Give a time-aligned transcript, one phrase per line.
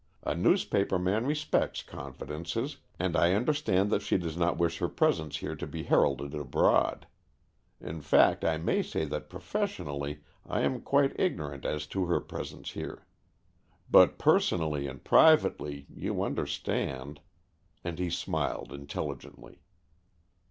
[0.23, 5.37] A newspaper man respects confidences, and I understand that she does not wish her presence
[5.37, 7.05] here to be heralded abroad.
[7.79, 12.71] In fact, I may say that professionally I am quite ignorant as to her presence
[12.71, 13.05] here,
[13.91, 17.19] but personally and privately, you understand,"
[17.83, 19.61] And he smiled intelligently.